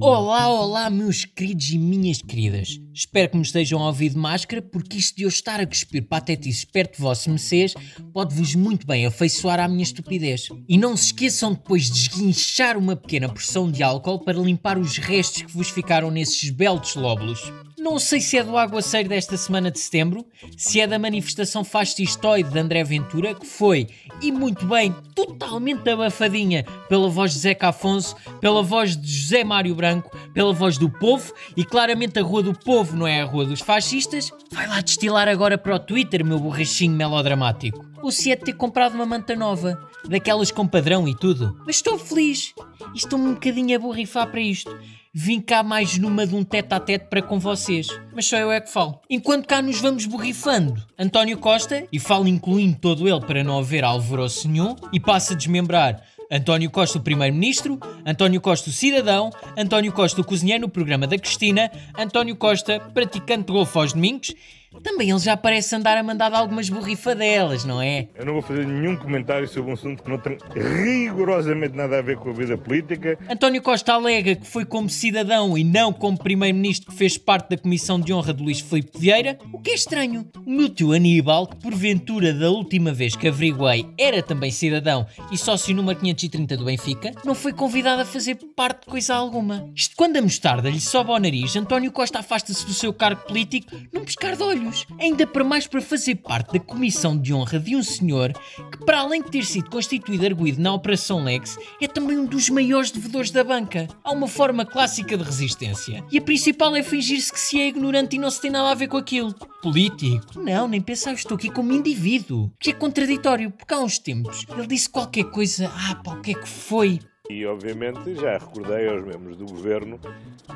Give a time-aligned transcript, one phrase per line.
[0.00, 2.80] Olá, olá, meus queridos e minhas queridas.
[2.92, 6.06] Espero que me estejam a ouvir de máscara, porque isto de eu estar a cuspir
[6.06, 7.74] patetices perto de vossos mercês
[8.12, 10.48] pode-vos muito bem afeiçoar à minha estupidez.
[10.68, 14.98] E não se esqueçam depois de esguinchar uma pequena porção de álcool para limpar os
[14.98, 17.40] restos que vos ficaram nesses belos lóbulos.
[17.84, 20.24] Não sei se é do aguaceiro desta semana de setembro,
[20.56, 23.88] se é da manifestação fascistoide de André Ventura, que foi,
[24.22, 29.74] e muito bem, totalmente abafadinha pela voz de Zeca Afonso, pela voz de José Mário
[29.74, 33.44] Branco, pela voz do povo, e claramente a Rua do Povo não é a Rua
[33.44, 37.93] dos Fascistas, vai lá destilar agora para o Twitter, meu borrachinho melodramático.
[38.06, 41.56] É de ter comprado uma manta nova, daquelas com padrão e tudo.
[41.66, 42.52] Mas estou feliz,
[42.94, 44.70] e estou-me um bocadinho a borrifar para isto
[45.16, 47.86] vim cá mais numa de um tete a tete para com vocês.
[48.12, 49.00] Mas só eu é que falo.
[49.08, 53.84] Enquanto cá nos vamos borrifando, António Costa, e falo incluindo todo ele para não haver
[53.84, 59.92] alvoroço nenhum, e passa a desmembrar António Costa, o Primeiro-Ministro, António Costa, o Cidadão, António
[59.92, 64.34] Costa, o Cozinheiro no programa da Cristina, António Costa, praticante de golfe aos domingos
[64.82, 68.08] também ele já parece andar a mandar algumas borrifadelas, não é?
[68.14, 72.02] Eu não vou fazer nenhum comentário sobre um assunto que não tem rigorosamente nada a
[72.02, 73.18] ver com a vida política.
[73.28, 77.58] António Costa alega que foi como cidadão e não como primeiro-ministro que fez parte da
[77.58, 80.26] comissão de honra de Luís Filipe Vieira, o que é estranho.
[80.44, 85.38] O meu tio Aníbal, que porventura da última vez que averiguei era também cidadão e
[85.38, 89.68] sócio número 530 do Benfica, não foi convidado a fazer parte de coisa alguma.
[89.74, 93.76] Isto quando a mostarda lhe sobe ao nariz, António Costa afasta-se do seu cargo político
[93.92, 97.76] num pescar de olhos ainda para mais para fazer parte da comissão de honra de
[97.76, 102.18] um senhor que, para além de ter sido constituído arguído na Operação Lex, é também
[102.18, 103.88] um dos maiores devedores da banca.
[104.02, 106.04] Há uma forma clássica de resistência.
[106.10, 108.74] E a principal é fingir-se que se é ignorante e não se tem nada a
[108.74, 109.34] ver com aquilo.
[109.62, 110.40] Político?
[110.40, 112.50] Não, nem pensar, estou aqui como indivíduo.
[112.58, 116.32] Que é contraditório, porque há uns tempos ele disse qualquer coisa, ah pá, o que
[116.32, 117.00] é que foi?
[117.30, 119.98] E, obviamente, já recordei aos membros do governo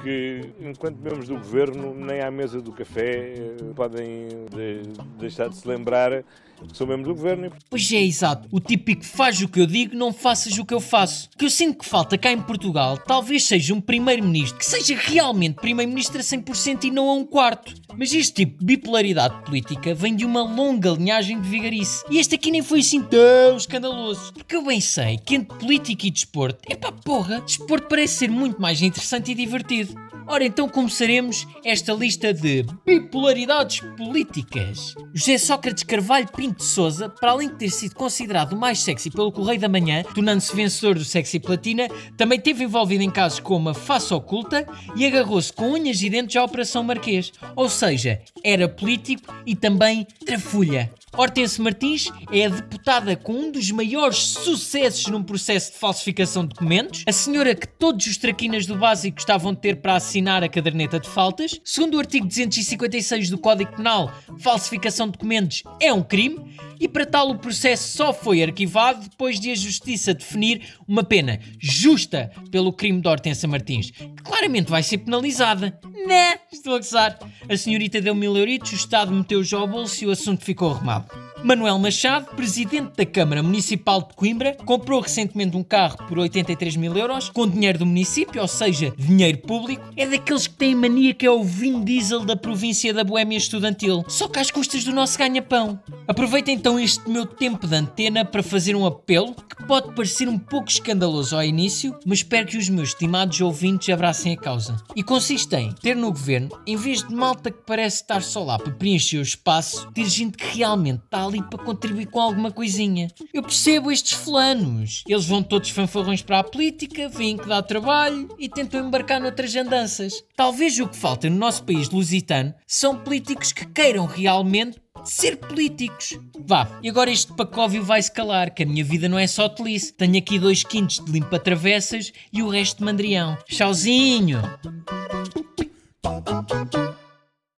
[0.02, 4.82] que, enquanto membros do governo, nem à mesa do café eh, podem de
[5.18, 6.22] deixar de se lembrar
[6.66, 7.52] que sou membro do governo.
[7.70, 8.48] Pois é, exato.
[8.50, 11.28] O típico faz o que eu digo, não faças o que eu faço.
[11.34, 14.96] O que eu sinto que falta cá em Portugal talvez seja um primeiro-ministro que seja
[14.96, 17.74] realmente primeiro-ministro a 100% e não a um quarto.
[17.96, 22.04] Mas este tipo de bipolaridade política vem de uma longa linhagem de vigarice.
[22.10, 24.32] E este aqui nem foi assim tão escandaloso.
[24.32, 28.30] Porque eu bem sei que entre política e desporto, é pá porra, desporto parece ser
[28.30, 29.94] muito mais interessante e divertido.
[30.30, 34.94] Ora, então começaremos esta lista de bipolaridades políticas.
[35.14, 39.10] José Sócrates Carvalho Pinto de Souza, para além de ter sido considerado o mais sexy
[39.10, 43.70] pelo Correio da Manhã, tornando-se vencedor do Sexy Platina, também esteve envolvido em casos como
[43.70, 47.32] a Face Oculta e agarrou-se com unhas e dentes à Operação Marquês.
[47.56, 50.92] Ou seja, era político e também trafulha.
[51.18, 56.50] Hortense Martins é a deputada com um dos maiores sucessos num processo de falsificação de
[56.50, 60.48] documentos, a senhora que todos os traquinas do básico gostavam de ter para assinar a
[60.48, 61.60] caderneta de faltas.
[61.64, 66.38] Segundo o artigo 256 do Código Penal, falsificação de documentos é um crime
[66.80, 71.40] e para tal o processo só foi arquivado depois de a Justiça definir uma pena
[71.58, 75.78] justa pelo crime de Hortense Martins, que claramente vai ser penalizada.
[76.06, 76.38] Né?
[76.52, 77.18] Estou a gozar.
[77.48, 81.27] A senhorita deu mil euritos, o Estado meteu-os ao bolso e o assunto ficou arrumado.
[81.44, 86.96] Manuel Machado, presidente da Câmara Municipal de Coimbra, comprou recentemente um carro por 83 mil
[86.96, 89.84] euros com dinheiro do município, ou seja, dinheiro público.
[89.96, 94.04] É daqueles que têm mania que é o Vin Diesel da província da Boémia Estudantil,
[94.08, 95.78] só que às custas do nosso ganha-pão.
[96.08, 100.38] Aproveita então este meu tempo de antena para fazer um apelo que pode parecer um
[100.38, 104.76] pouco escandaloso ao início, mas espero que os meus estimados ouvintes abracem a causa.
[104.96, 108.58] E consiste em ter no governo, em vez de malta que parece estar só lá
[108.58, 113.08] para preencher o espaço, ter gente que realmente está ali para contribuir com alguma coisinha.
[113.32, 115.04] Eu percebo estes fulanos.
[115.06, 119.54] Eles vão todos fanfarrões para a política, veem que dá trabalho e tentam embarcar noutras
[119.54, 120.24] andanças.
[120.36, 126.18] Talvez o que falta no nosso país lusitano são políticos que queiram realmente ser políticos.
[126.44, 129.92] Vá, e agora este pacóvio vai-se calar, que a minha vida não é só telice.
[129.92, 133.36] Tenho aqui dois quintos de limpa-travessas e o resto de mandrião.
[133.46, 134.40] Tchauzinho!